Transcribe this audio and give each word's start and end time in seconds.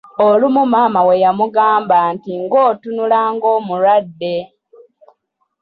Olumu 0.27 0.61
maama 0.71 1.01
we 1.07 1.15
yamugamba 1.23 1.97
nti 2.13 2.31
"ng’otunula 2.41 3.19
ng’omulwadde?". 3.33 4.35